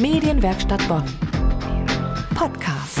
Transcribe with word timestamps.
Medienwerkstatt 0.00 0.86
Bonn. 0.86 1.02
Podcast. 2.36 3.00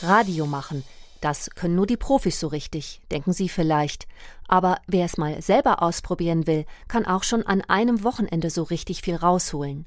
Radio 0.00 0.46
machen. 0.46 0.84
Das 1.20 1.50
können 1.50 1.74
nur 1.74 1.88
die 1.88 1.96
Profis 1.96 2.38
so 2.38 2.46
richtig, 2.46 3.00
denken 3.10 3.32
Sie 3.32 3.48
vielleicht. 3.48 4.06
Aber 4.46 4.78
wer 4.86 5.06
es 5.06 5.18
mal 5.18 5.42
selber 5.42 5.82
ausprobieren 5.82 6.46
will, 6.46 6.66
kann 6.86 7.04
auch 7.04 7.24
schon 7.24 7.44
an 7.44 7.62
einem 7.62 8.04
Wochenende 8.04 8.48
so 8.48 8.62
richtig 8.62 9.02
viel 9.02 9.16
rausholen. 9.16 9.86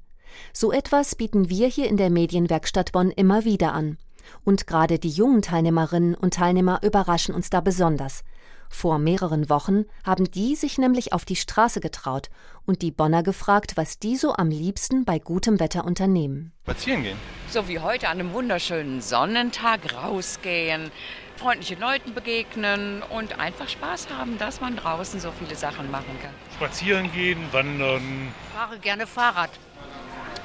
So 0.52 0.74
etwas 0.74 1.16
bieten 1.16 1.48
wir 1.48 1.70
hier 1.70 1.88
in 1.88 1.96
der 1.96 2.10
Medienwerkstatt 2.10 2.92
Bonn 2.92 3.12
immer 3.12 3.46
wieder 3.46 3.72
an. 3.72 3.98
Und 4.44 4.68
gerade 4.68 5.00
die 5.00 5.10
jungen 5.10 5.42
Teilnehmerinnen 5.42 6.16
und 6.16 6.34
Teilnehmer 6.34 6.84
überraschen 6.84 7.34
uns 7.34 7.50
da 7.50 7.62
besonders. 7.62 8.26
Vor 8.74 9.00
mehreren 9.00 9.50
Wochen 9.50 9.84
haben 10.06 10.32
die 10.32 10.56
sich 10.56 10.78
nämlich 10.78 11.12
auf 11.12 11.26
die 11.26 11.36
Straße 11.36 11.82
getraut 11.82 12.30
und 12.66 12.82
die 12.82 12.90
Bonner 12.90 13.22
gefragt, 13.22 13.74
was 13.76 14.00
die 14.00 14.16
so 14.16 14.34
am 14.34 14.50
liebsten 14.50 15.04
bei 15.04 15.20
gutem 15.20 15.60
Wetter 15.60 15.84
unternehmen. 15.84 16.54
Spazieren 16.64 17.04
gehen. 17.04 17.18
So 17.50 17.68
wie 17.68 17.80
heute 17.80 18.08
an 18.08 18.20
einem 18.20 18.34
wunderschönen 18.34 19.02
Sonnentag 19.02 19.94
rausgehen, 19.94 20.90
freundlichen 21.36 21.82
Leuten 21.82 22.14
begegnen 22.14 23.04
und 23.04 23.40
einfach 23.40 23.68
Spaß 23.68 24.08
haben, 24.18 24.38
dass 24.38 24.62
man 24.62 24.78
draußen 24.78 25.20
so 25.20 25.32
viele 25.38 25.56
Sachen 25.56 25.92
machen 25.92 26.18
kann. 26.22 26.34
Spazieren 26.56 27.12
gehen, 27.12 27.44
wandern. 27.52 28.32
Ich 28.48 28.58
fahre 28.58 28.80
gerne 28.80 29.06
Fahrrad. 29.06 29.52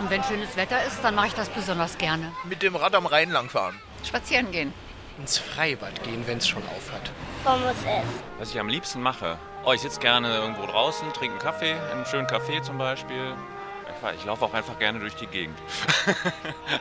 Und 0.01 0.11
wenn 0.11 0.23
schönes 0.25 0.57
Wetter 0.57 0.85
ist, 0.85 0.99
dann 1.03 1.15
mache 1.15 1.29
ich 1.29 1.35
das 1.35 1.49
besonders 1.49 1.97
gerne. 1.97 2.33
Mit 2.45 2.63
dem 2.63 2.75
Rad 2.75 2.95
am 2.97 3.07
Rhein 3.07 3.31
langfahren. 3.31 3.77
Spazieren 4.03 4.51
gehen. 4.51 4.75
Ins 5.19 5.39
Freibad 5.39 6.03
gehen, 6.05 6.23
wenn 6.27 6.39
es 6.39 6.47
schon 6.47 6.63
auf 6.65 6.93
hat. 6.93 7.11
Pommes 7.45 7.77
essen. 7.83 8.23
Was 8.39 8.51
ich 8.51 8.61
am 8.61 8.69
liebsten 8.69 9.01
mache. 9.01 9.39
Oh, 9.65 9.73
ich 9.73 9.81
sitze 9.81 10.01
gerne 10.01 10.35
irgendwo 10.35 10.67
draußen, 10.67 11.11
trinke 11.13 11.35
einen 11.35 11.43
Kaffee, 11.43 11.75
einen 11.93 12.05
schönen 12.07 12.27
Kaffee 12.27 12.61
zum 12.63 12.79
Beispiel. 12.79 13.35
Ich, 13.89 14.21
ich 14.21 14.25
laufe 14.25 14.45
auch 14.45 14.55
einfach 14.55 14.79
gerne 14.79 14.99
durch 15.01 15.15
die 15.15 15.27
Gegend. 15.27 15.57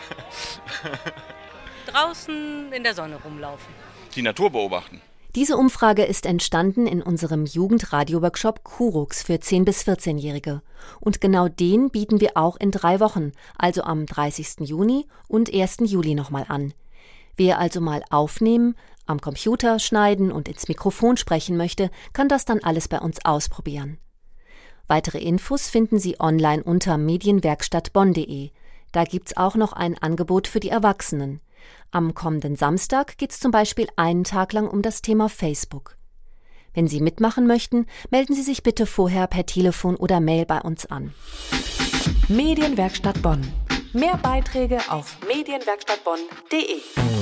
draußen 1.95 2.71
in 2.73 2.84
der 2.84 2.93
Sonne 2.93 3.18
rumlaufen. 3.23 3.73
Die 4.15 4.21
Natur 4.21 4.49
beobachten. 4.49 5.01
Diese 5.35 5.57
Umfrage 5.57 6.04
ist 6.05 6.26
entstanden 6.26 6.88
in 6.88 7.01
unserem 7.01 7.45
Jugendradio-Workshop 7.45 8.63
Kurux 8.63 9.21
für 9.21 9.34
10- 9.34 9.65
bis 9.65 9.82
14-Jährige. 9.84 10.62
Und 11.01 11.20
genau 11.20 11.49
den 11.49 11.90
bieten 11.90 12.21
wir 12.21 12.32
auch 12.35 12.55
in 12.55 12.71
drei 12.71 13.01
Wochen, 13.01 13.34
also 13.57 13.84
am 13.84 14.05
30. 14.05 14.62
Juni 14.62 15.05
und 15.27 15.54
1. 15.54 15.77
Juli 15.82 16.15
nochmal 16.15 16.45
an. 16.48 16.73
Wer 17.38 17.60
also 17.60 17.82
mal 17.82 18.04
aufnehmen, 18.10 18.76
am 19.05 19.22
Computer 19.22 19.80
schneiden 19.80 20.32
und 20.32 20.48
ins 20.48 20.68
Mikrofon 20.68 21.18
sprechen 21.18 21.58
möchte, 21.58 21.91
kann 22.14 22.28
das 22.28 22.46
dann 22.46 22.60
alles 22.64 22.88
bei 22.88 23.00
uns 23.00 23.24
ausprobieren. 23.24 23.98
Weitere 24.88 25.20
Infos 25.20 25.68
finden 25.68 26.00
Sie 26.00 26.20
online 26.20 26.63
unter 26.63 26.98
medienwerkstattbonn.de. 26.98 28.52
Da 28.91 29.04
gibt's 29.04 29.36
auch 29.36 29.56
noch 29.56 29.74
ein 29.74 29.98
Angebot 29.98 30.48
für 30.48 30.60
die 30.60 30.70
Erwachsenen. 30.70 31.41
Am 31.91 32.13
kommenden 32.13 32.56
Samstag 32.56 33.18
geht's 33.18 33.40
zum 33.40 33.52
Beispiel 33.52 33.88
einen 33.96 34.24
Tag 34.24 34.54
lang 34.54 34.68
um 34.68 34.82
das 34.82 35.02
Thema 35.02 35.30
Facebook. 35.30 35.98
Wenn 36.74 36.88
Sie 36.88 37.00
mitmachen 37.00 37.48
möchten, 37.48 37.88
melden 38.12 38.36
Sie 38.36 38.44
sich 38.44 38.62
bitte 38.62 38.86
vorher 38.86 39.28
per 39.28 39.46
Telefon 39.46 39.96
oder 39.96 40.20
Mail 40.20 40.46
bei 40.46 40.62
uns 40.62 40.86
an. 40.86 41.13
Medienwerkstatt 42.28 43.22
Bonn. 43.22 43.41
Mehr 43.94 44.18
Beiträge 44.18 44.80
auf 44.90 45.18
medienwerkstattbonn.de. 45.26 47.15